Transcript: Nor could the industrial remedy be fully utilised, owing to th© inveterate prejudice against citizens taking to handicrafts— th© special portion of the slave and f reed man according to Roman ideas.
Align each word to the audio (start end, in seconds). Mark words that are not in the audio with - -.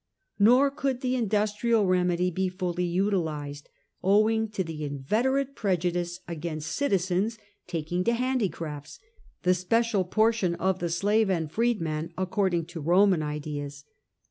Nor 0.39 0.71
could 0.71 1.01
the 1.01 1.13
industrial 1.15 1.85
remedy 1.85 2.31
be 2.31 2.49
fully 2.49 2.85
utilised, 2.87 3.69
owing 4.03 4.49
to 4.49 4.63
th© 4.63 4.79
inveterate 4.79 5.53
prejudice 5.55 6.21
against 6.27 6.71
citizens 6.71 7.37
taking 7.67 8.03
to 8.05 8.13
handicrafts— 8.15 8.97
th© 9.43 9.55
special 9.55 10.03
portion 10.03 10.55
of 10.55 10.79
the 10.79 10.89
slave 10.89 11.29
and 11.29 11.49
f 11.51 11.57
reed 11.59 11.81
man 11.81 12.11
according 12.17 12.65
to 12.65 12.81
Roman 12.81 13.21
ideas. 13.21 13.83